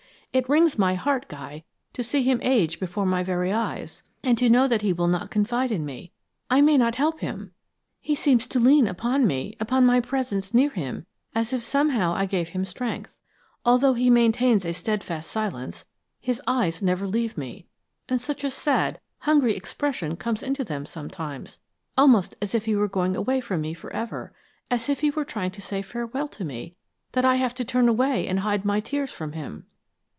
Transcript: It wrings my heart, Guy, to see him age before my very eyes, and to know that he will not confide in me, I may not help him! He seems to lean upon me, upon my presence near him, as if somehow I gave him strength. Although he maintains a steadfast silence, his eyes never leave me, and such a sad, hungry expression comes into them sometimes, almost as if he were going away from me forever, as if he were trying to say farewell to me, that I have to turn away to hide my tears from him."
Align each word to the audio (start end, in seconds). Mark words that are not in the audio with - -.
It 0.33 0.47
wrings 0.47 0.79
my 0.79 0.93
heart, 0.93 1.27
Guy, 1.27 1.65
to 1.91 2.01
see 2.01 2.23
him 2.23 2.39
age 2.41 2.79
before 2.79 3.05
my 3.05 3.21
very 3.21 3.51
eyes, 3.51 4.01
and 4.23 4.37
to 4.37 4.49
know 4.49 4.65
that 4.65 4.81
he 4.81 4.93
will 4.93 5.09
not 5.09 5.29
confide 5.29 5.73
in 5.73 5.85
me, 5.85 6.13
I 6.49 6.61
may 6.61 6.77
not 6.77 6.95
help 6.95 7.19
him! 7.19 7.51
He 7.99 8.15
seems 8.15 8.47
to 8.47 8.57
lean 8.57 8.87
upon 8.87 9.27
me, 9.27 9.57
upon 9.59 9.85
my 9.85 9.99
presence 9.99 10.53
near 10.53 10.69
him, 10.69 11.05
as 11.35 11.51
if 11.51 11.65
somehow 11.65 12.13
I 12.13 12.27
gave 12.27 12.47
him 12.55 12.63
strength. 12.63 13.17
Although 13.65 13.93
he 13.93 14.09
maintains 14.09 14.63
a 14.63 14.71
steadfast 14.71 15.29
silence, 15.29 15.83
his 16.21 16.41
eyes 16.47 16.81
never 16.81 17.05
leave 17.05 17.37
me, 17.37 17.67
and 18.07 18.21
such 18.21 18.45
a 18.45 18.49
sad, 18.51 19.01
hungry 19.19 19.53
expression 19.57 20.15
comes 20.15 20.41
into 20.41 20.63
them 20.63 20.85
sometimes, 20.85 21.59
almost 21.97 22.37
as 22.41 22.55
if 22.55 22.63
he 22.63 22.75
were 22.77 22.87
going 22.87 23.17
away 23.17 23.41
from 23.41 23.59
me 23.59 23.73
forever, 23.73 24.33
as 24.69 24.87
if 24.87 25.01
he 25.01 25.11
were 25.11 25.25
trying 25.25 25.51
to 25.51 25.61
say 25.61 25.81
farewell 25.81 26.29
to 26.29 26.45
me, 26.45 26.77
that 27.11 27.25
I 27.25 27.35
have 27.35 27.53
to 27.55 27.65
turn 27.65 27.89
away 27.89 28.27
to 28.27 28.39
hide 28.39 28.63
my 28.63 28.79
tears 28.79 29.11
from 29.11 29.33
him." 29.33 29.65